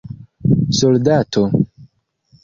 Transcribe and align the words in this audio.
soldato 0.79 1.43